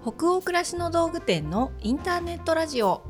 [0.00, 3.02] 北欧暮らしの道具店のインターネットラジオ。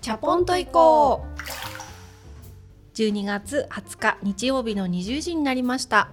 [0.00, 2.96] チャポンと行こう。
[2.96, 6.08] 12月20日日曜日の20時になりました。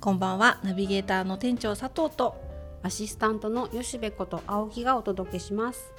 [0.00, 0.58] こんばんは。
[0.64, 2.42] ナビゲーターの店長佐藤と。
[2.82, 5.92] アシスタントの吉部こと青木がお届けします。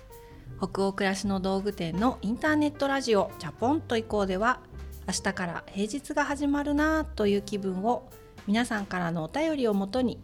[0.58, 3.30] 北欧暮らしの道具店のインターネットラジオ。
[3.38, 4.62] チャポンと行こうでは
[5.08, 8.10] 明日から平日が始まるなという気分を
[8.48, 10.20] 皆さんからのお便りをもとに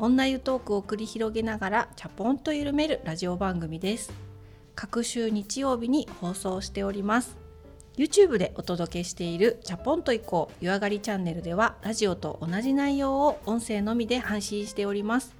[0.00, 4.10] 女湯トークを繰り広げながらチャポンと緩めるラジオ番組です。
[4.74, 7.36] 各週日曜日に放送しております。
[7.98, 15.36] YouTube でお届けしているチャポンと行こう湯上がりチャンネルではラジオと同じ内容を音声のみで配信しております。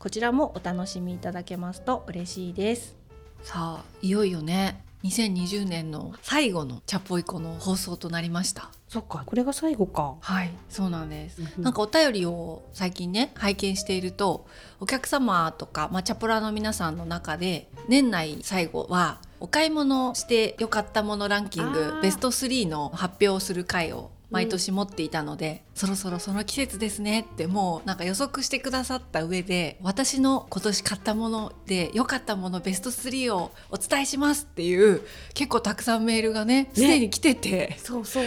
[0.00, 2.96] こちらもお楽しみいただけますと嬉しいです。
[3.44, 4.89] さあいよいよね。
[5.04, 8.70] 2020年の最後のチャポイコの放送となりました。
[8.88, 10.16] そっかこれが最後か。
[10.20, 14.46] はいそうなんです、うんなんかお便りを最近ね拝見していると
[14.78, 22.02] お客様とか、まあ、チャポラの皆さんの中で年内最後はお買い物してよかったものランキンあグー。
[22.02, 35.02] ベスト3の発表をする回を毎年持っていたので、そろそろその季節ですねってもうなんか予測してくださった上で私の今年買ったもので良かったものベスト3をお伝えしますっていう
[35.34, 36.70] 結構たくさんメールがね。
[36.74, 38.24] すでに来てて、そうそう。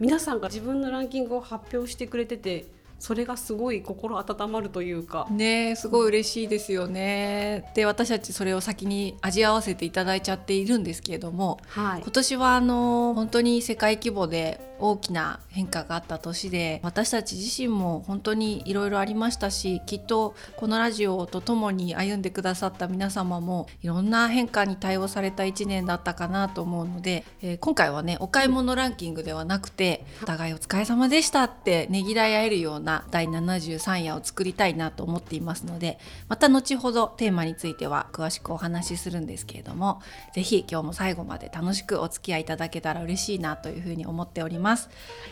[0.00, 2.66] 皆さんが自分のランキングを発表してくれてて
[2.98, 7.70] それがすごい心温まるというかねえすごい嬉しいですよね。
[7.74, 40.00] で私たちそれを先に味わわせていただいちゃっているんですけれどもはい今年はあの本当に世界規模で大きな変化があった年で私たち自身も本当にいろいろありましたしきっとこのラジオとともに歩んでくださった皆様もいろんな変化に対応された1年だったかなと思うので、えー今回はねお買い物ランキングではなくてお互いお疲れ様でしたってねぎらい合えるような第73夜を作りたいなと思っていますのでまた後ほどテーマについては詳しくお話しするんですけれども
[40.34, 44.88] ぜひ今日も最後まで楽しくお付き合いいただけたら嬉しいなというふうに思っております。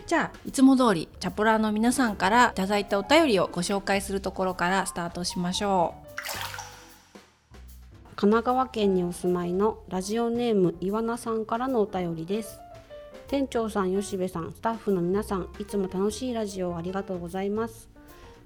[0.07, 6.07] じゃあいつも通りチャポラーの皆さんからいただいたお便りをご紹介するところからスタートしましょう。
[8.17, 12.59] 神奈川県にお住まいのラジオネーム岩名さんからのお便りです。
[13.29, 17.91] 店長さん吉部さんスタッフの皆さんいつも楽しいラジオをありがとうございます。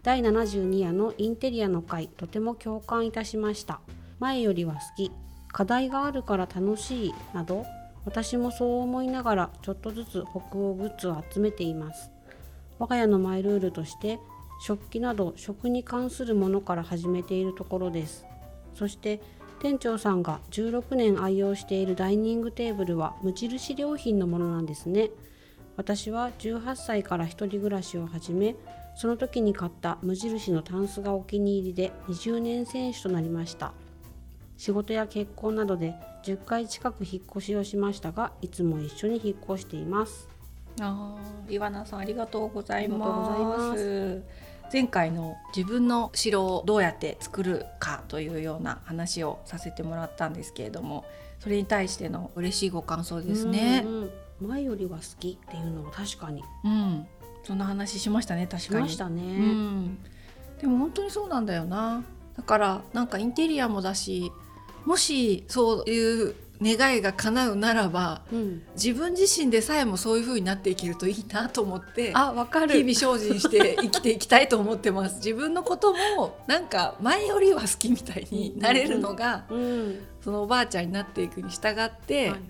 [0.03, 3.81] 第72夜のインテリアの回とても共感いたしました。
[4.21, 5.13] 前よりは好き。
[5.53, 7.67] 課題があるから楽しいなど
[8.07, 12.11] 私もそう思いながらちょっとずつ北欧グッズを集めています。
[12.79, 14.19] 我が家のマイルールとして
[14.63, 18.25] 食器など食に関するものから始めているところです。
[18.75, 19.21] そして
[19.61, 25.11] 店長さんが16年愛用しているダイニングテーブルは無印良品のものなんですね。
[25.77, 28.57] 私は18歳から一人暮らしを始め
[28.97, 33.73] その時に買った無印のタンスがお気に入りで20年選手となりました。
[34.57, 35.95] 仕事や結婚などで
[36.25, 40.27] 10回近く引っ越しをしましたがいつも一緒に引っ越しています。
[40.79, 44.23] うあー岩名さんありがとうございます
[44.73, 51.05] 前回の自分の城をどうやって作るかというような話をさせてもらったんですけれども
[51.41, 53.85] それに対しての嬉しいご感想ですね。
[54.41, 56.43] 前よりは好きっていうのは確かに。
[56.65, 57.07] うん、
[57.43, 58.81] そんな話しましたね確しかに。
[58.83, 59.99] ましたね、うん、
[60.61, 62.03] でも本当にそうなんだよな。
[62.37, 64.31] だからなんかインテリアもだし
[64.87, 68.63] もしそういう願いが叶うならばうん。
[68.75, 72.75] 自分自身でさえもそういう風になっていけるといいなと思ってあわかる。
[72.83, 75.17] 日々精進して生きていきたいと思ってます。
[75.17, 82.41] 自分のこともなんか前よりは好きみたいになれるのが、うんそのおばあちゃんになっていくに従って、はいはい。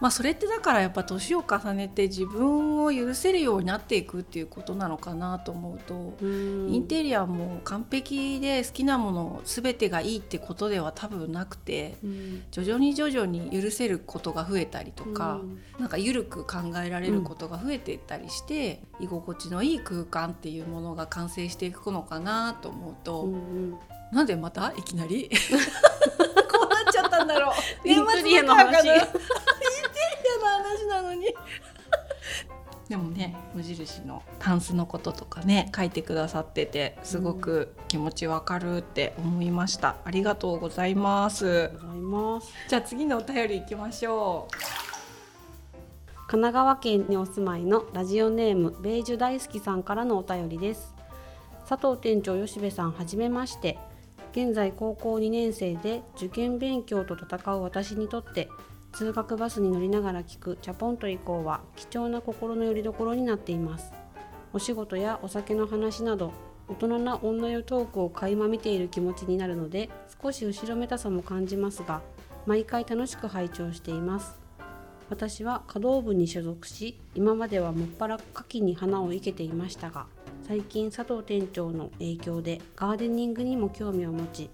[0.00, 6.68] まあそれってだからやっぱ年を重ねて自分を許せるようになっていくっていうことなのかなと思うと、うん。
[6.72, 12.42] インテリアも完璧で好きなもの全てがいいってことでは多分なくてうん。
[12.50, 15.60] 徐々に徐々に許せることが増えたりとか、うん。
[15.78, 23.74] なんか緩く考えられることが増えていったりして、居心地のいい空間っていうものが完成していくのかなと思うと、うんうん。
[24.12, 25.30] なんでまたいきなり？
[27.32, 27.52] だろう。
[27.88, 28.86] インテリアの話。
[28.86, 31.26] イ ンテリアの話なのに。
[32.88, 41.68] でもね無印のタンスのこととかね書いてくださっててすごく気持ちわかるって思いました、ありがとうございます。
[41.68, 42.52] ございます。
[42.68, 44.54] じゃあ次のお便りいきましょう。
[46.26, 50.94] 神奈川県にお住まいのラジオネームベージュ大好きさんからのお便りです。
[51.68, 53.78] 佐藤店長吉部さんはじめまして
[54.32, 58.48] 現在高校2年生で受験勉強と戦う私にとって
[58.92, 63.92] 通学バスに乗りながら聞くチャポンと以降は貴重な心の拠り所になっています。
[64.52, 66.32] お仕事やお酒の話など
[66.68, 69.90] 大人な女湯トークを垣間見ている気持ちになるので
[70.22, 72.00] 少し後ろめたさも感じますが
[72.46, 74.38] 毎回楽しく拝聴しています。
[75.08, 80.06] 私は華道部に所属し今まではもっぱら夏季に花を生けていましたが
[80.50, 84.50] 最近佐藤店長の影響でガーデニングにも興味を持ち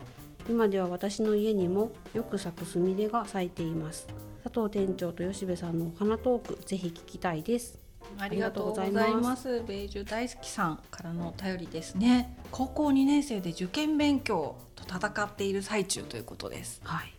[0.47, 4.07] 今では私の家にもよく咲くスミレが咲いています。
[4.45, 7.79] 佐藤店長と吉部さんのお花トークぜひ聞きたいです。
[8.19, 9.63] ありがとうございます。
[9.67, 12.37] ベージュ大好きさんからのお便りですね。
[12.51, 16.83] 高校2年生で受験勉強と戦っている最中ということです。
[16.85, 17.16] はい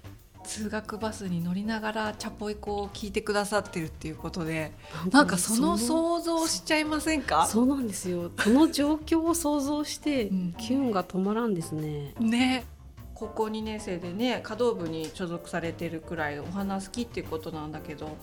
[0.48, 4.72] 通学バスに乗りながらチャポイコを聞いてくださってるっていうことで
[5.12, 7.46] なんかその想像しちゃいませんか？
[7.46, 8.32] そうなんですよ。
[8.44, 10.54] この状況を想像して、うん。
[10.58, 12.14] キュンが止まらんですね。
[12.20, 12.66] ね。
[13.14, 18.16] 高校2年生でね華道部に所属されてるくらいお花好きっていうことなんだけど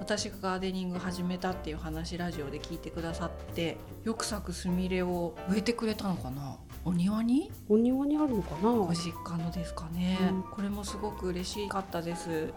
[0.00, 6.56] 私がガーデニング始めたっていう話ラジオで聞いてくださってよく咲くスミレを植えてくれたのかな？
[6.84, 7.50] お庭に？
[7.68, 8.70] お庭にあるのかな？
[8.70, 10.42] ご実家のですかね、うん。
[10.50, 12.52] これもすごく嬉しかったです。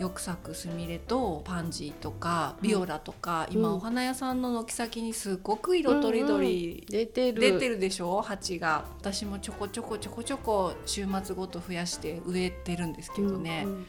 [0.00, 3.56] よく咲くスミレとパンジーとかビオラとか、うん。
[3.58, 7.40] 今お花屋さんの軒先にすごく色とりどり出てる。
[7.40, 8.20] 出てるでしょ？
[8.22, 8.84] 鉢が。
[9.00, 13.86] 私もちょこちょこちょこちょこ週末ごと増やして植えてるんですけどね、うん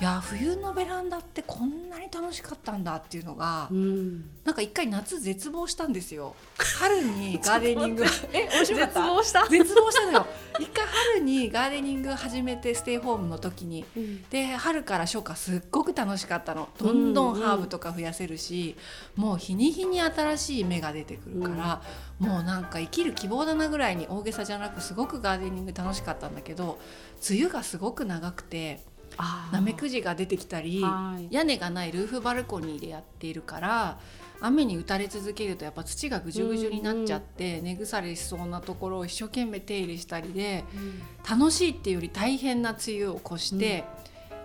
[0.00, 4.24] いや冬のベランダってこんなに楽しかったんだっていうのが、うん。
[4.44, 6.34] なんか一回夏絶望したんですよ。
[6.78, 8.04] 春に ガーデニング。
[8.32, 9.00] え面白かった？
[9.00, 9.46] 絶望した？
[9.48, 10.26] 絶望したのよ。
[10.58, 14.22] 一回春にガーデニング始めてステイホームの時にうん。
[14.30, 16.68] で春から初夏すっごく楽しかったの。
[16.76, 18.76] どんどんハーブとか増やせるし、
[19.14, 21.82] もう日に日に新しい芽が出てくるから、
[22.18, 26.80] もうなんか生きる希望だなぐらいに大げさじゃなくすごくガーデニング楽しかったんだけど
[27.30, 28.82] 梅雨がすごく長くて
[29.52, 31.28] ナメクジが出てきたりはい。
[31.30, 33.98] 屋根がないルーフバルコニーでやっているから
[34.40, 40.64] 雨に打たれ続けるとやっぱ土がぐじゅぐじゅになっちゃって、根腐れしそうなところを一生懸命手入れしたりで
[41.28, 43.84] 楽しいっていうより大変な梅雨を越して、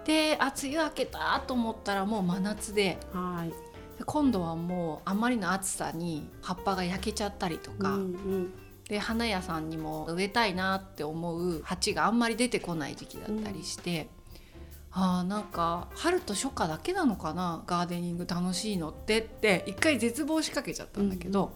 [0.06, 3.50] であ梅雨明けたと思ったらもう真夏ではい。
[3.98, 8.54] で今度はもうあまりの暑さに葉っぱが焼けちゃったりとか、うんうん。
[8.88, 14.08] で花屋さんにも植えたいなって思う鉢があんまり出てこない時期だったりして、
[14.92, 21.54] あーなんか春と初夏だけなのかなガーデニング楽しいのってって一回絶望しかけちゃったんだけど、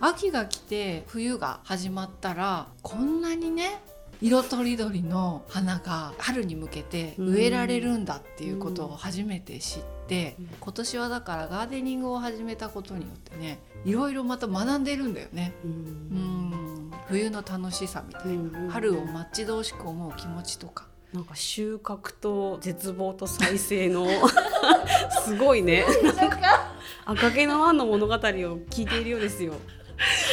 [0.00, 3.80] 秋が来て冬が始まったらこんなにね
[4.20, 10.48] 色とりどりの花が春に向けて植えられるんだっていうことを初めて知って、うん。
[10.60, 15.52] 今年はだからガーデニングを始めたことによってねいろいろまた学んでるんだよね。
[15.64, 15.74] ううん。
[15.74, 18.70] ん冬の楽しさみたいな、うんうん。
[18.70, 24.04] 春を待ち遠しく思う気持ちとかなんか収穫と絶望と再生の
[25.24, 25.84] すごいね。
[26.16, 26.72] なんか
[27.04, 29.54] 赤毛のアンの物語を聞いているようですよ。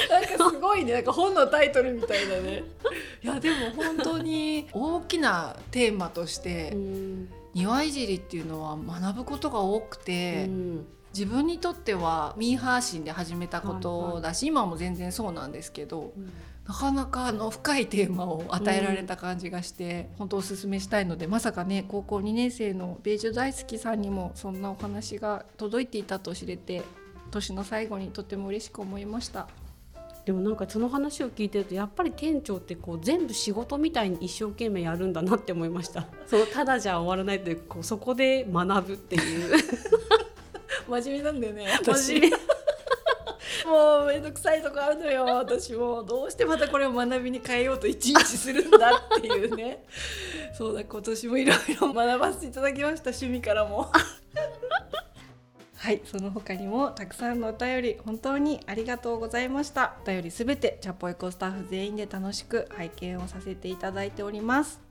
[0.10, 0.94] なんかすごいね。
[0.94, 2.64] なんか本のタイトルみたいだね。
[3.24, 7.30] いやでも本当に大きなテーマとしてうん。
[7.54, 10.88] 庭いじりっていうのは学ぶことが多くて、うん。
[11.14, 16.14] 自分にとってはミーハー心で始めたことだし、今も全然そうなんですけど
[16.68, 26.84] なかなかあの深いテーマを与えられた感じがして、本当おすすめしたいのでまさかね高校2年生のベージュ大好きさんにもそんなお話が届いていたと知れて
[27.32, 29.48] 年の最後にとても嬉しく思いました。
[30.26, 36.08] でもなんかその話を聞いてるとやっぱり店長ってこう全部仕事みたいに一生懸命やるんだなって思いました。
[36.28, 39.56] そのただじゃ終わらないというこうそこで学ぶっていう。
[40.88, 42.38] 真面目なんだよね真面目
[43.66, 45.26] もうめんどくさいとこあるのよ。
[45.26, 49.86] 私もどうしてまたこれを学びに変えようと一日するんだっていうね。
[50.58, 53.10] そうだ今年もいろいろ学ばせていただきました。
[53.12, 53.92] 趣味からも。
[55.78, 59.96] はいその他にもたくさんのお便り本当にありがとうございました。
[60.04, 64.91] お便りすべてチャポエコスタッフ全員で楽しく拝見をさせていただいております。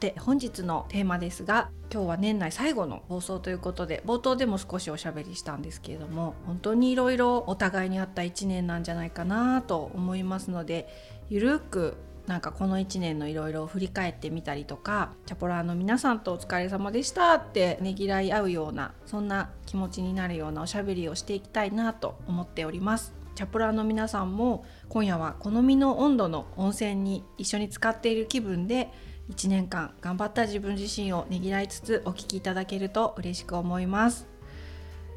[0.00, 10.88] て本日のテーマですが今日は年内最後の放送ということで冒頭でも少しおしゃべりしたんですけれども本当にいろいろお互いにあった1年なんじゃないかなと思いますので
[11.28, 23.20] ゆるくなんかこの1年のいろいろを振り返ってみたりとかチャポラーの皆さんとお疲れ様でしたってねぎらい合うようなそんな気持ちになるようなおしゃべりをしていきたいなと思っております。
[23.34, 28.92] チャポラーの皆さんも今夜は好みの温度の温泉に一緒に使っている気分で
[29.30, 34.26] 1年間頑張った自分自身をねぎらいつつお聞きいただけると嬉しく思います。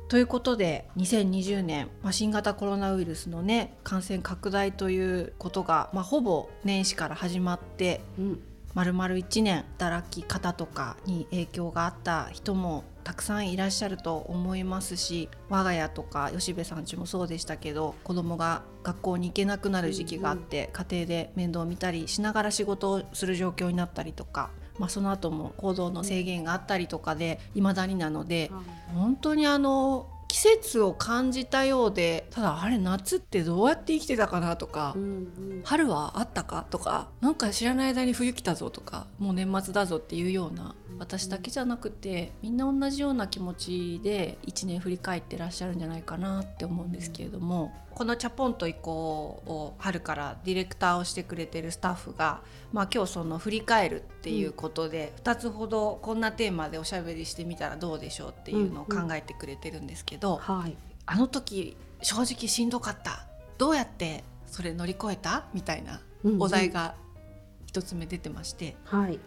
[0.08, 8.39] ということで2020年、まあ、新型コロナウイルスのね感染拡大ということが、まあ、ほぼ年始から始まってうん
[8.74, 24.50] まるまる1年働き方とかに影響があった人もたくさんいらっしゃると思いますし我が家とか吉部さんちもそうでしたけど子供が学校に行けなくなる時期があって、うんうん、家庭で面倒を見たりしながら仕事をする状況になったりとか。
[24.79, 28.50] まあ、その後も行動の制限があったりとかでいまだになので、
[28.89, 63.25] うん、本当にあの季節を感じたようでただあれ夏ってどうやって生きてたかなとか、うんうん、春はあったかとかなんか知らない間に冬来たぞとかもう年末だぞっていうような私だけじゃなくてみんな同じような気持ちで1年振り返ってらっしゃるんじゃないかなって思うんですけれども、この「チャポンと行こう」を春からディレクターをしてくれてるスタッフが、まあ、今日その振り返るっていうことで、2つほどこんなテーマでおしゃべりしてみたらどうでしょうっていうのを考えてくれてるんですけど、はい、あの時正直しんどかった。
[63.57, 65.45] どうやってそれ乗り越えた？
[65.53, 66.01] みたいな
[66.39, 66.95] お題が
[67.71, 68.75] 1つ目出てまして。
[68.85, 69.19] はい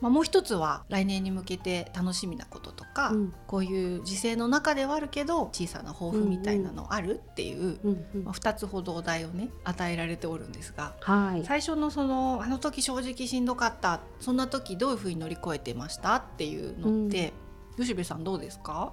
[0.00, 17.32] まあ、もう一つは来年に向けて楽しみなこととか、うん、こういう時勢の中ではあるけど小さな抱負みたいなのあるっていう、うんうん、まあ、2つほどお題をね与えられておるんですが、はい、最初のその「あの時正直しんどかったそんな時どういうふうに乗り越えてました?」っていうのって、
[17.78, 18.92] うん、吉部さんどうですか？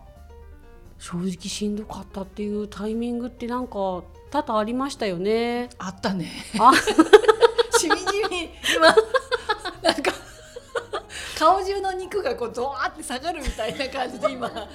[0.97, 5.69] 正直しんどかったっていうタイミングってなんか多々ありましたよね。
[5.79, 6.31] あったね。
[6.59, 6.71] あ
[7.77, 8.95] しみじみ今
[9.81, 10.10] なんか
[11.41, 14.69] 顔中の肉がこうドワーって下がるみたいな感じで今なんか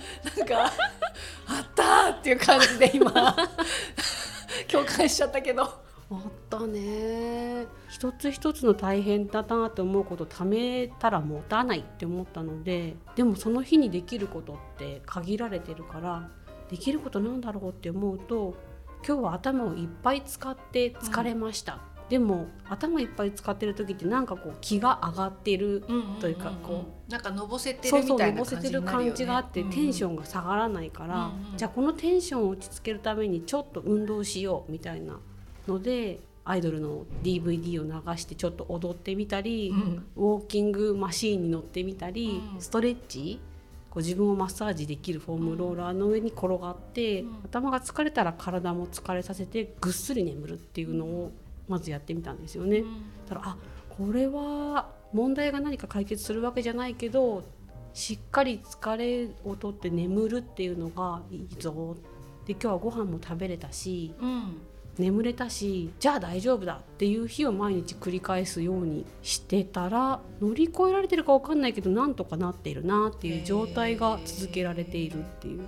[1.46, 3.36] あったっていう感じで今
[4.66, 5.62] 共感しちゃったけど。
[6.08, 16.30] あったね一つ一つの大変だなって思うこと貯めたら持たないって思ったのででもその日にできることって限られてるから
[16.70, 18.54] できることなんだろうって思うと
[19.04, 25.84] 今日は頭をいっぱい使って疲れました、うんでも頭いっぱい使ってる時ってなんかこう気が上がってる
[26.20, 27.10] というかこう。
[27.10, 35.20] なんかのぼせてるみたいな感じ、ね、感じがあってテンションが下がらないから、うんうん、じゃあこのテンションを落ち着けるためにちょっと運動しようみたいな
[35.68, 43.40] のでアイドルの DVD を流してちょっと踊ってみたり、うん、ウォーキングマシーンに乗ってみたり、うん、ストレッチ
[43.90, 51.32] こう自分をマッサージできるフォームローラーの上に転がって、うん、頭が疲れたら体も疲れさせてぐっすり眠るっていうのを
[51.68, 52.78] まずやってみたんですよね。
[52.78, 53.56] うん、たらあ
[53.88, 57.44] これは問題が何か解決するわけじゃないけど
[57.94, 61.96] しっかり疲れをとって眠るっていうのがいいぞ
[62.44, 64.60] で今日はご飯も食べれたし、うん、
[64.98, 75.62] 眠れたしじゃあ大丈夫だっていう日を毎日繰り返すようにしてたら乗り越えられてるか分かんないけどなんとかなっているなっていう状態が続けられているっていう。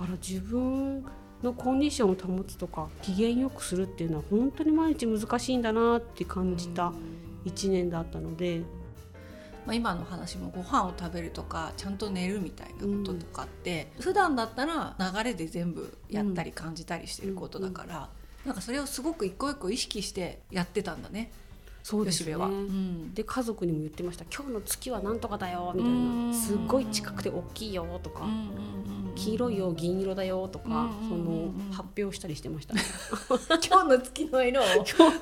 [0.00, 1.04] から自分
[1.42, 6.92] のコンディションを保つとか機嫌よくするっていうのは本当に毎日難しいんだなって感じた
[7.44, 8.62] 1年だったので。
[9.66, 18.08] まあ、今の話もご飯を食べるとかちゃんと寝るみたいなこととかって、うん、普段だったら流れで全部やったり感じたりしてることだから、うんうん、
[18.46, 21.30] なんかそれをすごく一個一個意識してやってたんだね。
[21.82, 28.26] そうですね、うん、で家族にも言ってました「今日の月はなんとかだよ」みたいな「すっごい近くて大きいよ」とか
[29.16, 32.82] 「黄色いよ銀色だよ」とかその発表したりしてました、ね、
[33.66, 34.64] 今日の月の色を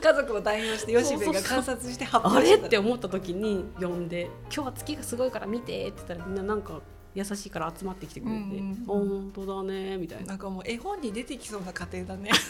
[0.01, 2.67] 家族を代表して吉部が観察して発表してあれ？
[2.67, 6.81] って思った時に呼んで「今日は月がすごいから見て」って言ったらみんななんか
[7.15, 10.27] 優しいから集まってきてくれて「うんうん、本当だね」みたいな。
[10.27, 12.31] なんかもう絵本に出てきそうな家庭だね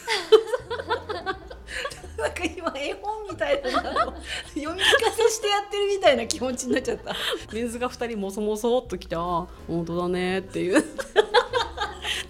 [2.19, 4.77] なんか今絵本みたいな読み聞か
[5.17, 7.15] せしてやってるみたいな気持ちになっちゃった。
[7.53, 10.81] 水が2人もそもそっときてあ本当だねっていう。
[10.81, 10.83] っ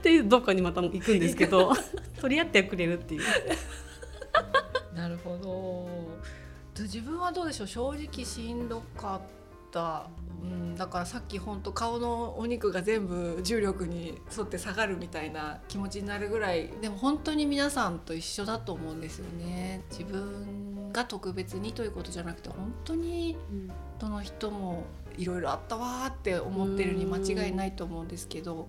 [0.02, 1.72] ていうどっかにまた行くんですけど。
[2.20, 3.22] 取り合ってくれるっていう。
[4.94, 5.88] なるほど。
[6.82, 7.66] 自分はどうでしょう？
[7.66, 9.37] 正直しんどかった
[10.42, 19.82] うん、だからさっき本当顔のお肉が全部重力に沿って下がるみたいな気持ちになるぐらいでも本当に皆さんと一緒だと思うんですよね。
[19.90, 23.36] 自分が特別にということじゃなくて本当に
[23.98, 24.84] どの人も
[25.16, 28.68] いろいろあったわって思ってるに間違いないと思うんですけど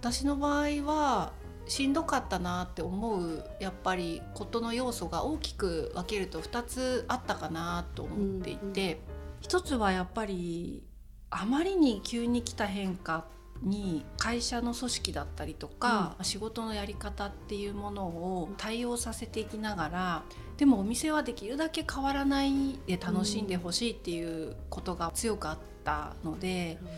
[0.00, 1.32] 私の場合は
[1.68, 9.00] しんどかったなって思うやっぱりことの要素が大きく分けると2つあったかなと思っていて、
[9.40, 10.82] 一つはやっぱり
[11.30, 13.24] あまりに急に来た変化
[13.62, 20.22] に会社の組織だったりとか、うん、仕事のやり方っていうものを対応させていきながら
[20.56, 26.92] でもお店はできるだけ変わらないで楽しんでほしいっていうことが強くあったので、うん、ま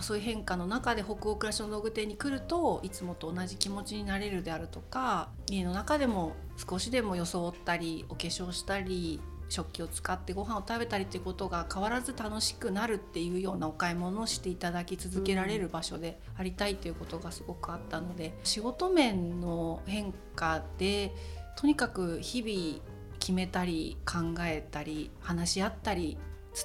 [0.00, 6.32] あ、そういう変化の中で北欧暮らしの道具店に来るといつもと同じ気持ちになれるであるとか家の中でも
[6.68, 9.20] 少しでも装ったりお化粧したり
[9.52, 21.12] 食器を使ってご飯を食べたりっていうことが変わらず楽しくなるっていうようなお買い物をしていただき続けられる場所でありたいということがすごくあったので仕事面の変化で
[21.56, 22.82] とにかく日々
[23.18, 26.16] 決めたり考えたり話し合ったり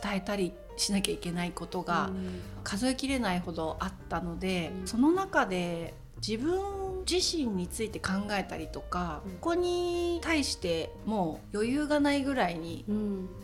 [0.01, 2.09] 伝えたりしなきゃいけないことが
[2.63, 5.93] 数えきれないほどあったので、その中で
[6.25, 12.85] 自分自身について考えたりとか、うん、ここに対してもう余裕がないぐらいに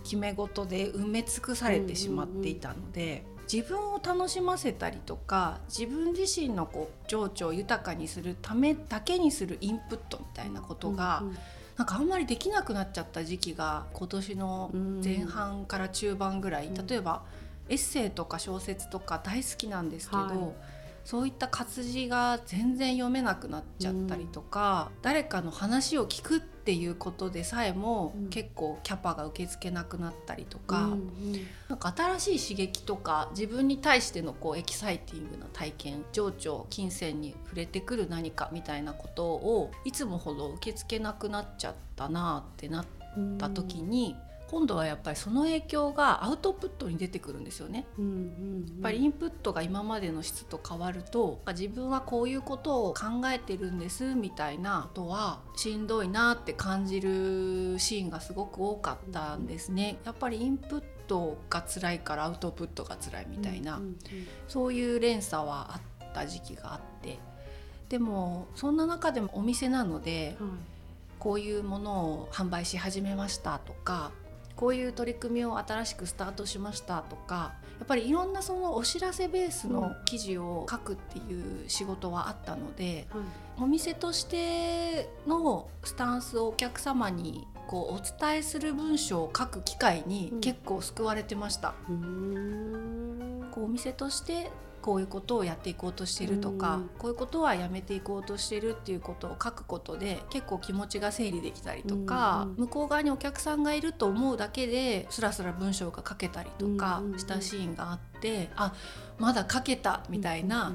[0.03, 3.25] 決め事で埋め尽くされてしまっていたので。
[3.51, 11.37] 自分を楽しませたりとか自分自身のこう情緒を豊かにするためだけにするインプットみたいなことが、うんうん。
[11.75, 14.71] なんかあんまりできなくなっちゃった時期が今年の
[15.03, 17.23] 前半から中盤ぐらい、例えば
[17.67, 20.37] エッセイとか小説とか大好きなんですけど、はい
[21.05, 31.09] そういった活字が全然読めなくなっちゃったりとか、うん、誰かの話を聞くっていうことでさえも、結構キャパが受け付けなくなったりとか、うんうん、
[31.67, 42.85] なんか新しい刺激とか自分に対してのこうエキサイティングな体験情緒金銭に触れてくる何かみたいなことをいつもほど受け付けなくなっちゃったなってなっ
[43.37, 44.15] た時に。
[44.27, 47.87] うん今度はやっぱりその影響がアウトプットに出てくるんですよね。
[47.97, 59.97] うんうんうん、やっぱりインプットが今までの質と変わると自分はこういうことを考えてるんですみたいなことはしんどいなって感じるシーンがすごく多かったんですね。
[60.05, 63.97] やっぱりインプットが辛いからアウトプットが辛いみたいな、うんうんうん、
[64.47, 67.17] そういう連鎖はあった時期があって。
[67.89, 70.49] でもそんな中でもお店なので、はい、
[71.17, 74.11] こういうものを販売し始めましたとか
[74.55, 83.07] こういう取り組みを新しくスタートしましたとかやっぱりいろんなそのお知らせベースの記事を書くっていう仕事はあったので、
[83.57, 91.73] うん、お店としてのスタンスをお客様にこうお伝えする文章を書く機会に結構救われてました。
[91.89, 94.51] うん、こうお店として
[94.83, 108.73] こういうことをやっていこうとしてるとか、こういうことはやめていこうとしてるっていうことを書くことで結構気持ちが整理できたりとか、向こう側にお客さんがいると思うだけでスラスラ文章が書けたりとかしたシーンがあって、あ
[109.17, 110.73] まだ書けたみたいな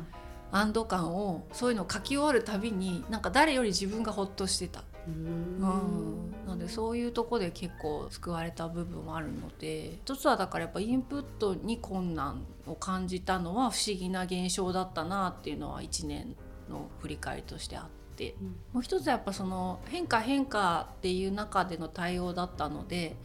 [0.50, 4.84] 安堵感をそういうのを書き終わるたびになんか誰より自分がほっとしてた。
[5.08, 16.36] うんなのでそういうとこで結構救われた部分もあるので一つはだからやっぱインプットに困難を感じたのは不思議な現象だったなっていうのは1年
[16.70, 23.16] の振り返りとしてあって、うん、もう一つはやっぱその変化変化っていう中での対応だったので。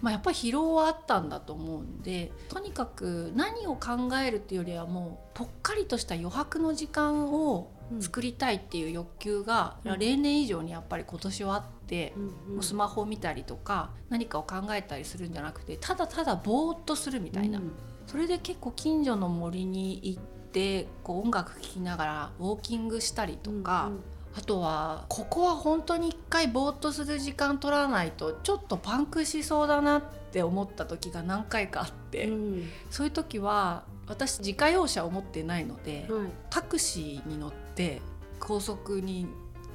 [0.00, 12.14] まあ、やっぱり疲労はあったんだと思うんでとにかく何を考えるっていうよりはもうぽっかりとした余白の時間を作りたいっていう欲求が、例年以上にやっぱり今年はあって、
[12.48, 17.60] もうスマホを見たりとか何かを考えたりするんじゃなくてただただぼーっとするみたいな、
[18.06, 23.90] それで結構近所の森に行ってこう音楽聴きながらウォーキングしたりとか。
[24.34, 30.02] あとはここは本当に一回ぼーっとする時間取らないとちょっとパンクしそうだなっ
[30.32, 38.00] て思った時が何回かあって、うん、そういう時は私自家用車を持ってないので、はい、タクシーに乗って
[38.40, 39.26] 高速に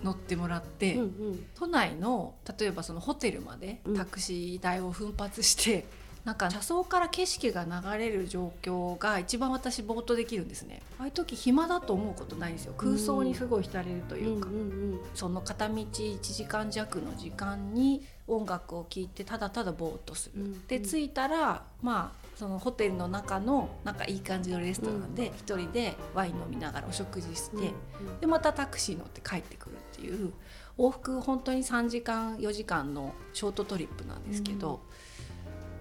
[0.03, 5.83] 乗ってもらって、うんうん、都内の例えばそのホテルまでタクシー代を奮発して、うん、
[6.25, 10.81] なんか車窓から景色が流れる状況が一番私ぼーっとできるんですね。
[10.99, 12.73] ああいう時暇だと思うことないんですよ。
[12.77, 14.63] 空想にすごい浸れるというか、うんうんう
[14.95, 27.73] ん、その片道1時間弱の時間に音楽を聴いてただただぼーっとする、うんうん、で着いたらまあそのホテルの中のなんかいい感じのレストランで一人でワイン飲みながらお食事して、
[28.21, 30.34] でまたタクシー乗って帰ってくるっていう
[30.78, 34.82] 往復本当に3時間4時間のショートトリップなんですけど、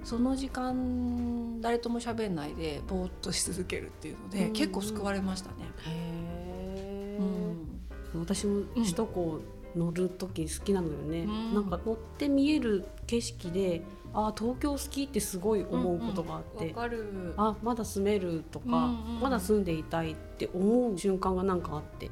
[0.03, 5.57] その時間誰とも喋んないでぼーっとし続けるっていうので、結構救われましたね。
[5.87, 7.19] へ
[8.15, 9.41] うん、私も首都高
[9.77, 13.83] 乗る時好きなのよね、うん、なんか乗って見える景色で
[14.15, 22.11] あ東京好きってすごい思うことがあって、うんうん、あまだ住めるとか、うんうん、まだ住んでいたいって思う瞬間がなんかあって。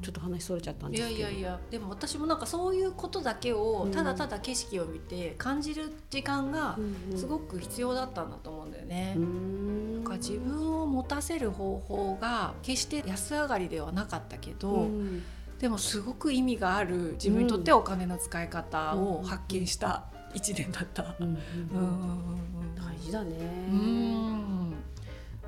[0.00, 1.16] ちょっと話それちゃったんですけど。
[1.16, 1.60] いやいやいや。
[1.70, 6.78] でも私もなんかそういうことだけをただただ景色を見て感じる時間が
[7.16, 9.14] すごく必要だったんだと思うんだよね。
[9.16, 15.22] うん、か自分を持たせる方法が決して安上がりではなかったけど、うん。
[15.58, 21.02] でもすごく意味がある自分にとってお金の使い方を発見した1年だった。
[21.02, 23.36] 大事だね。
[23.70, 24.74] うん。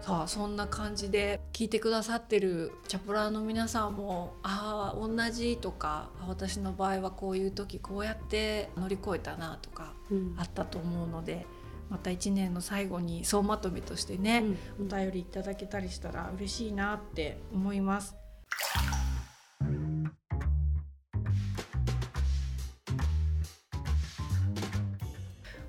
[0.00, 9.92] さあそんな感じで聞いてくださってるチャプラーの皆さんもああ同じとか私の場合はこういう時こうやって乗り越えたなとか
[10.38, 11.46] あったと思うので、
[11.90, 14.44] また1年の最後に総まとめとしてね、
[14.78, 18.16] うん、お便りいただけたりしたら嬉しいなって思います。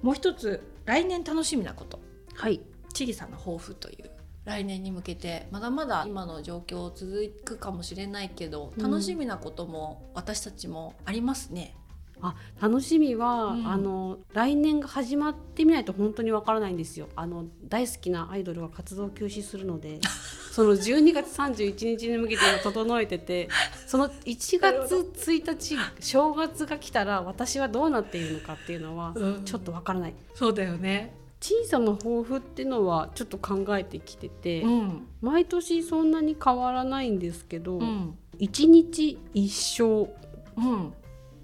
[0.02, 2.00] もう一つ来年楽しみなこと。
[2.36, 2.62] はい。
[2.94, 4.12] ちぎさんの抱負という。
[4.44, 11.76] 来年に向けてまだまだ今の状況続くかもしれないけど楽しみなことも私たちもありますね。
[12.22, 17.08] あ楽しみは、うん、あの来年が始まってみないと本当にわからないんですよ。
[17.16, 20.00] あの大好きなアイドルが活動休止するので
[20.52, 23.50] その12月31日に向けて整えてて
[23.88, 29.14] その1月1日正月が来たら私はどうなっているのかっていうのは
[29.46, 31.22] ちょっとわからない、うん、そうだよね。
[31.42, 40.12] 小さな抱負っていうのはちょっと考えてきてて、うん、毎年そんなに変わらないんですけど、うん、1日一生、
[40.56, 40.94] うん、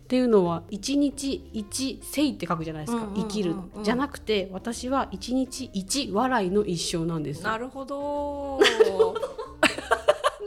[0.07, 3.55] っていうのは1日1生って書くじゃないですか、生きる。
[3.83, 7.43] じゃなくて私は1日1笑いの一生なんです。
[7.43, 8.57] なるほど。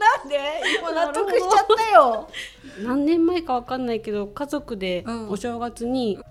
[0.01, 0.41] なんで？
[0.81, 2.29] 今納得しちゃったよ。
[2.83, 6.25] 何年前かわかんないけど家族でお正月に、うん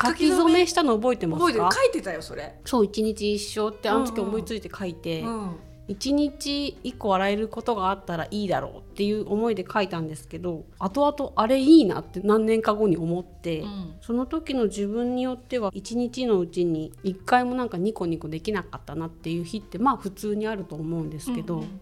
[0.00, 1.70] 書き初めしたの覚えてますか？
[1.72, 2.54] 書いてたよそれ。
[2.64, 5.56] そう一日一生ってあの時思いついて書いて、うんうん、
[5.92, 21.56] 1日1個笑えることがあったらいいだろうっていう思いで書いたんですけど後々あれいいなって何年か後に思って、うん、その時の自分によっては1日のうちに1回もなんかニコニコできなかったなっていう日ってまあ普通にあると思うんですけど。
[21.56, 21.80] うんうん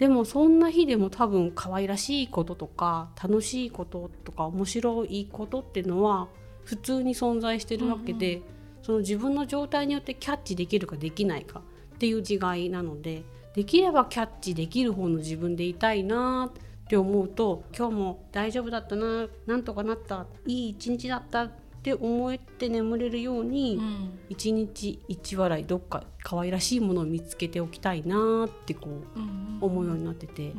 [0.00, 6.28] でもそんな日でも多分可愛らしいこととか楽しいこととか面白いことっていうのは
[6.64, 8.44] 普通に存在してるわけで、うんうん、
[8.80, 21.50] その自分の状態によってキャッチできるかできないかっていう違いなのでできればキャッチできる方の自分でいたいなって思うと今日も大丈夫だったななんとかなったいい一日だったっ
[21.82, 28.90] て思って眠れるように、うん、一日一笑いどっか可愛らしいものを見つけておきたいなってこ
[29.60, 30.52] う思うようになってて。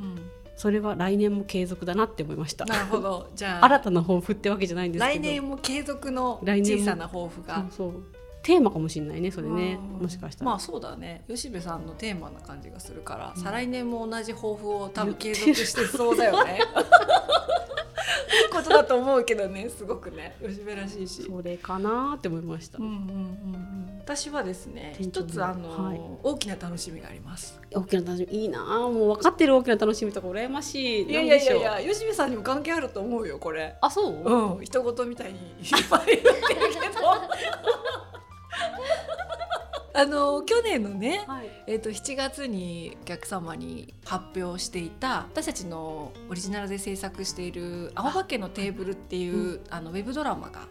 [0.58, 2.66] それは来年も継続だなって思いました。
[2.66, 3.32] なるほど。
[3.34, 5.20] じゃあ 新たな抱負ってわけじゃないんですけど。
[5.20, 7.66] 来年も継続の小さな抱負が。
[7.72, 8.04] そう
[8.44, 9.78] テーマかもしれないねそれね。
[9.78, 10.52] もしかしたら。
[10.52, 11.24] まあそうだね。
[11.28, 16.60] 吉部さんのテーマな感じがするから、うん、再来年も同じ抱負を多分継続してそうだよね。
[16.60, 16.62] い
[18.48, 20.36] いことだと思うけどねすごくね。
[20.42, 21.24] 吉部らしいし。
[21.24, 23.00] それかなって思いました、うんうんうんう
[23.58, 27.60] ん、私はですね一つあの、はい、大きな楽しみがあります。
[27.74, 31.04] 大きな楽しみいいなもう分かってる大きな楽しみとか羨ましい。
[31.04, 33.78] いやいやいやいや吉部さんにも関係あると思うよこれ。
[33.82, 34.14] あそう？
[34.14, 34.64] うん。
[34.64, 36.36] 人事みたいにいっぱい言ってる
[36.74, 37.02] けど
[39.94, 50.68] あの去年のね、はい、えーと、7月にお客様に発表していた私たちのオリジナルで制作している「青葉家のテーブル」っていう、うん、あのウェブドラマが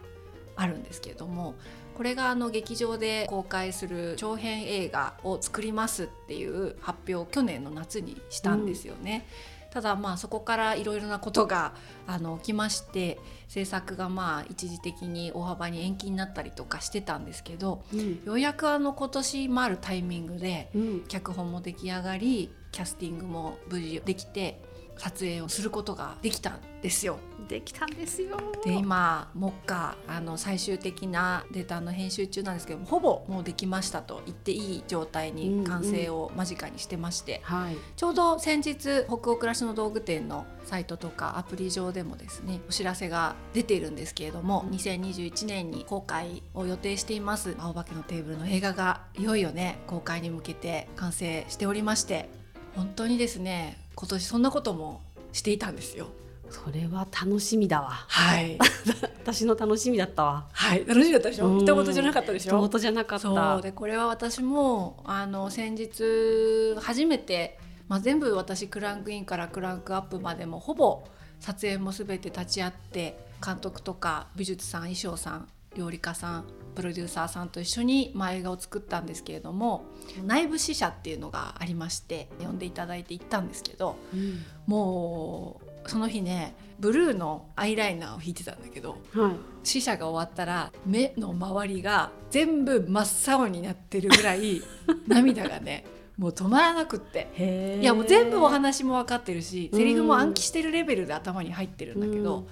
[0.55, 1.55] あるんですけれども
[1.95, 9.25] これがあの劇場で公開する長編映画を作りますっていう発表を去年の夏にしたんですよね。
[9.55, 11.73] うんただまあそこからいろいろなことが
[12.05, 20.69] あの起きまして制作がまあ一時的に大幅に延期になったりとかしてたんですけど、うん、ようやくあの今年もあるタイミングで、
[21.07, 24.61] 脚本も出来上がりキャスティングも無事できて
[25.01, 27.17] 撮影をすることができたんですよ。
[27.47, 28.37] できたんですよ。
[28.63, 52.29] で今目下あの最終的なデータの編集中なんですけどほぼもうできましたと言っていい状態に完成を間近にしてまして、うんうんはい、ちょうど先日北欧暮らしの道具店のサイトとかアプリ上でもですねお知らせが出ているんですけれども2021年に公開を予定しています「青化けのテーブル」の映画がいよいよね公開に向けて完成しておりまして
[52.75, 55.01] 本当にですね今年そんなことも
[55.33, 56.07] していたんですよ。
[56.49, 57.89] それは楽しみだわ。
[57.91, 58.57] はい。
[59.23, 60.47] 私の楽しみだったわ。
[60.51, 61.59] はい、楽しみだったでしょ？
[61.59, 62.57] 一言じゃなかったでしょ？
[62.65, 63.61] 一言じゃなかった。
[63.61, 71.03] でこれは私もあの先日初めてまあ全部私クランクインからクランクアップまでもほぼ
[71.39, 79.85] 撮影もすべて立ち会って監督とか美術さん衣装さん料理家さんプロデューサーさんと一緒に、まあ、映画を作ったんですけれども
[80.25, 94.61] 内部試写っていうのがありまして呼んでいただいて行ったんですけど、うん、もうその日ねブルーのアイライナーを引いてたんだけど、はい、試写が終わったら目の周りが全部真っ青になってるぐらい
[95.07, 95.85] 涙がね
[96.17, 97.79] もう止まらなくって。
[97.81, 102.47] いやもう全部お話も分かってるしセリフも暗記してるレベルで頭に入ってるんだけど。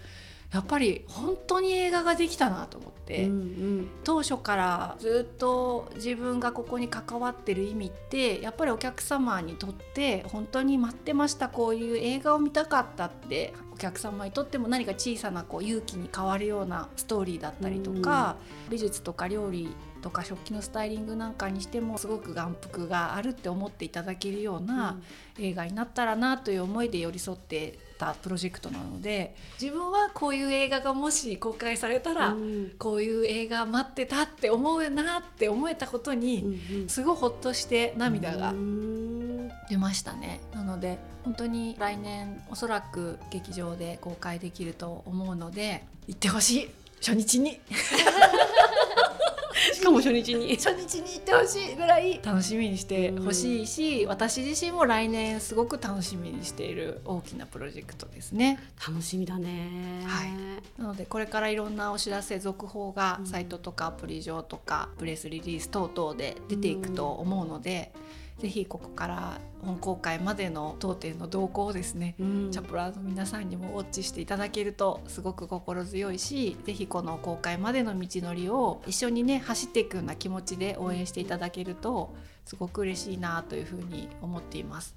[0.51, 3.89] やっぱり本当に映画ができたなと思って、うんうん。
[4.03, 18.35] 当初からずっと自分がここに関わってる意味ってやっぱりお客様にとって本当に待ってましたこういう映画を見たかったってお客様にとっても何か小さなこう勇気に変わるようなストーリーだったりとか、
[18.69, 19.69] 美術とか料理
[20.01, 24.97] とか食器のスタイリングなんかにしてもすごく眼福があるって思っていただけるような
[25.37, 32.71] 映画になったらなという思いで寄り添ってたプロジェクトなので自分はこういう映画がもし公開されたら、うん。
[32.79, 36.37] こういう映画待ってたって思うなって思えたことうに
[36.85, 36.89] ん。
[36.89, 39.51] すごいほっとして涙がうん。
[39.69, 40.39] 出ましたね。
[40.53, 46.69] なので本当に来年おそらく劇場で公開できると思うので行ってほしい。
[47.01, 47.59] 初日に
[49.73, 50.55] しかも初日に。
[50.55, 58.59] 初日に行ってほしいぐらい楽しみにしてほしいし私自身も来年すごく楽しみにしている大きなプロジェクトですね。
[58.87, 60.03] 楽しみだね。
[60.05, 60.29] はい。
[60.81, 63.25] なのでこれからいろんなお知らせ続報がうん。
[63.25, 67.91] サイトとかアプリ上とかプレスリリース等々で出ていくと思うので、
[68.39, 84.95] ぜひここから本公開までの当店の動向をですね、うんチャプラーの皆さんにもウォッチしていただけるとすごく心強いしぜひこの公開までの道のりを一緒にね走っていくような気持ちで応援していただけるとすごく嬉しいなというふうに思っています。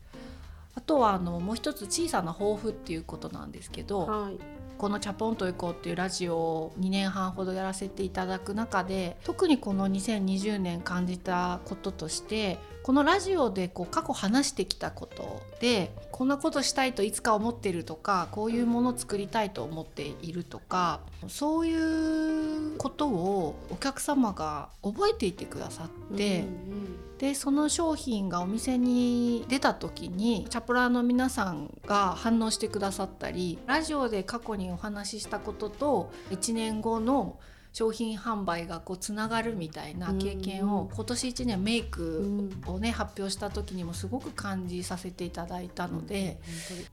[0.75, 4.39] あとはあのもう一つ小さな抱負っていうことなんですけど、はい
[4.83, 26.41] この「チャポンと行こう」っていうラジオを2年半ほどやらせていただく中で特にこの2020年感じたこととしてこのラジオでこう過去話してきたことでこんなことしたいといつか思ってるとかこういうものを作りたいと思っているとかそういうことをお客様が覚えていてくださって。
[26.41, 37.39] うんでその商品がお店に出た時にチャプラーの皆さんが反応してくださったりラジオで過去にお話ししたことと1年後の
[37.73, 42.63] 商品販売がこうつながるみたいな経験うんを今年1年メイうクん。
[42.67, 46.39] をね発表した時にもすごく感じさせていただいたので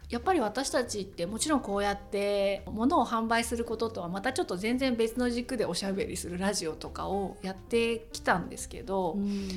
[0.09, 9.13] やっぱり私たちってもちろんこうやって物を販売することとはまたちょっと全然別の軸でおしゃべりするラジオとかをやってきたんですけど。
[9.13, 9.49] うん。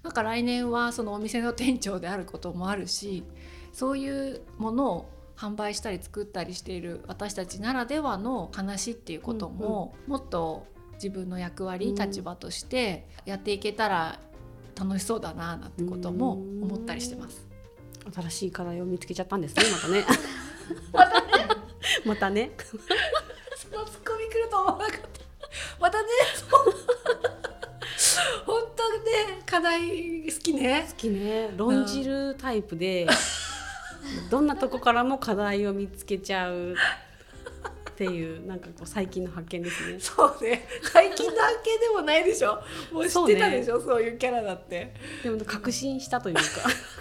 [0.00, 3.24] なんか来年はそのお店の店長であることもあるし
[3.72, 14.18] そういうものを販売したり作ったりしている私たちならではの話っていうことも、もっと自分の役割、うん立場としてやっていけたら
[14.78, 17.46] 楽しそうだななんてことも思ったりしてます。
[18.12, 20.04] 新しい課題を見つけちゃったんですねまたね。
[22.04, 22.50] またね。
[22.58, 22.76] そ
[23.76, 25.08] のツッコミ来ると思わなかった。
[25.80, 26.08] またね、
[28.44, 30.86] 本当ね課題好きね。
[30.88, 31.52] 好きね。
[31.56, 33.06] 論じるタイプで、
[34.30, 39.98] どんなとこからも課題を見つけちゃうっていうなんかこう最近の発見ですね。
[39.98, 40.64] そうね。
[40.92, 42.62] 最近だけでもないでしょ。
[42.92, 44.94] もう知ってたでしょそう,、いうキャラだって。
[45.24, 46.42] でも確信したというか。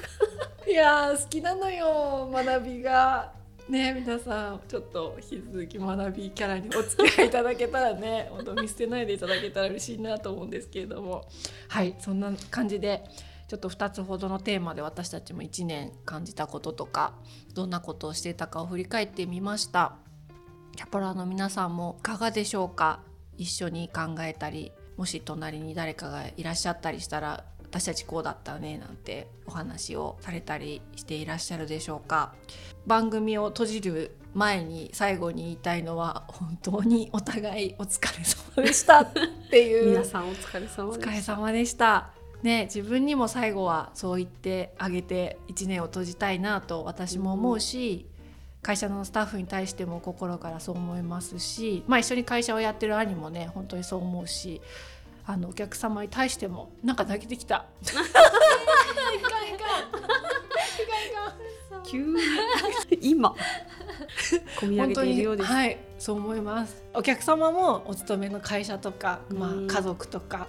[0.67, 3.31] いやー好きなのよ学びが。
[3.69, 11.25] ね皆さんちょっと引き続き学びキャラにお付き合いいただけたらね本当見捨てないでいただけたら嬉しいなと思うんですけれども。
[11.67, 13.03] はいそんな感じで
[13.47, 17.13] ちょっと2つほどのテーマで私たちも1年感じたこととか
[17.53, 19.93] どんなことをしていたかを振り返ってみました。
[20.75, 22.99] キャパラーの皆さんもいかがでしょうか？
[23.37, 32.33] 一緒に考えたりもし隣に誰かがいらっしゃったりしたら私たちこうだったねなんてお話をされたりしていらっしゃるでしょうか？
[32.85, 39.11] 番組を閉じる前に最後に言いたいのは本当にお互いお疲れ様でしたっ
[39.49, 39.91] ていう。
[39.91, 42.16] 皆さんお疲れ様でした。
[42.47, 48.05] ね、自分にも最後はそう言ってあげて1年を閉じたいなと私も思うし、
[48.61, 54.61] 会社のスタッフに対しても心からそう思いますし、まあ、一緒に会社をやってる兄もね本当にそう思うし
[55.25, 57.65] あのお客様に対してもなんか泣けてきた。
[57.83, 58.17] いかんいか
[61.79, 62.19] ん急に
[63.01, 63.35] 今
[64.59, 70.47] 込み上げているようです、はいそう思いますお客様もお勤めの会社とか、まあ、家族とか、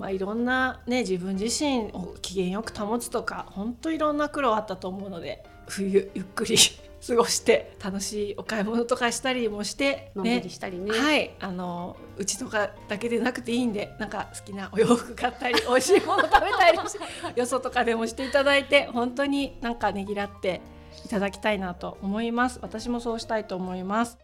[0.00, 6.56] まあ、いろんな、ね、自分自身を機嫌よく保つとか本当いろんな苦労あったと思うので冬ゆっくり
[7.06, 10.90] 過ごして楽しいお買い物とかしたりもして、のんびりしたりね。
[10.90, 11.30] はい。
[11.40, 16.78] あのうちとかだけでなくていいんでなんか好きなお洋服買ったり 美味しいもの食べたり
[17.36, 20.60] よそとかでもしていただいて本当になんかねぎらって
[21.06, 22.58] いただきたいなと思います。
[22.60, 24.18] 私もそうしたいと思います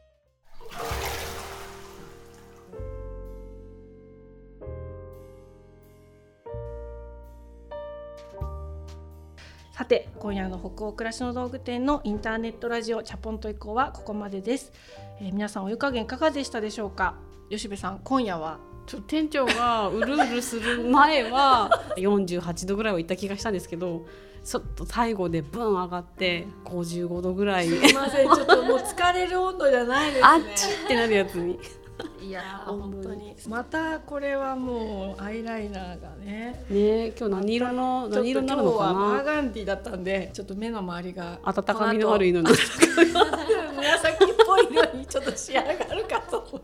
[9.77, 14.73] さて今夜の北欧暮らしの道具店のインターネットラジオチャポンと以降はここまでです。
[15.21, 17.17] えー、皆さんお湯加減いかがでしたでしょうか？
[17.51, 24.07] 吉部さん今夜はちょ店長がうるうるする 前は48度ぐらいは行った気がしたんですけど
[24.43, 27.69] ちょっと最後でブン上がって55度ぐらい。
[27.69, 30.25] すいませんちょっともう疲れる温度じゃないですね。
[30.27, 31.61] あっちってなるやつに
[32.21, 33.37] いや本当に。
[33.49, 36.65] またこれはもうアイライナーがね。
[36.69, 42.49] ね今日何色の何色になるのか今日はバーなガンディだったんでちょっと目の周りが温かみの悪いのに
[43.77, 46.61] 紫っぽい色にちょっと仕上がるかと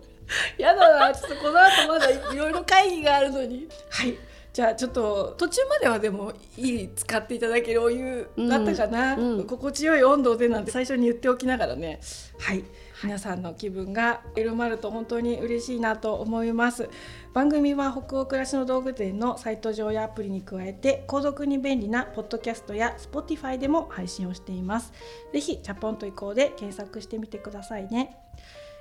[0.58, 3.68] やだなちょっとこの後まだいろいろ会議があるのに。
[3.90, 4.16] はい。
[4.52, 9.38] じゃあちょっと途中まではでもいい使っていただけるお湯だったかな、うん。
[9.38, 9.46] うん。
[9.46, 12.00] 心地よい温度でなんて最初に言っておきながらね。
[12.38, 12.62] はい
[13.02, 16.88] 皆さんの気分が緩まると本当に嬉しいなと思います。
[17.32, 24.92] 番組は北欧暮らしの道具店のサイト上やアプリに加えて購読に便利なポッドキャストや Spotify でも配信をしています。
[25.32, 28.16] ぜひチャポンと移行で検索してみてくださいね。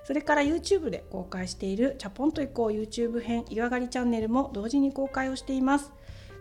[0.04, 5.92] それから YouTube で公開しているチャポンと移行 YouTube 編湯上がりチャンネルも同時に公開をしています。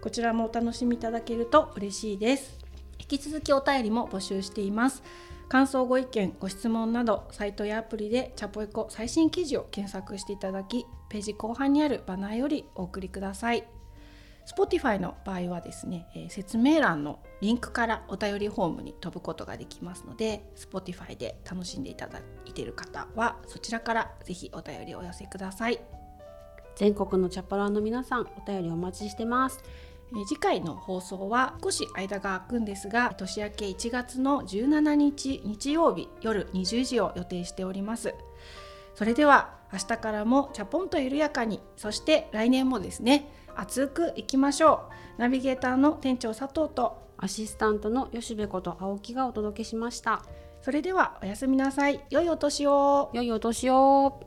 [0.02, 2.58] こちらもお楽しみいただけると嬉しいです。
[2.98, 5.02] 引き続きお便りも募集しています。
[5.50, 13.66] 感想ご意見ご質問などサイトやアプリでチャポエコ最新記事を検索していただきページ後半にあるバナーよりお送りください。
[14.46, 25.80] Spotify の場合はですね、えー説明欄のリンクからお便りフォームに飛ぶことができますので Spotify で楽しんでいただいている方はそちらからぜひお便りお寄せください。
[26.76, 29.64] 全国のチャパラーの皆さんお便りお待ちしてます。
[30.12, 38.14] えー次回の放送は少し間が空くんですが年明け1月の17日日曜日夜20時を予定しております。
[38.94, 45.20] それでは明日からもチャポンと緩やかにそして来年もですね熱くいきましょう。
[45.20, 50.24] ナビゲーターの店長佐藤とアシスタントの吉部こと青木がお届けしました。
[50.62, 52.04] それではおやすみなさい。
[52.10, 53.10] 良いお年を。
[53.12, 54.20] 良いお年を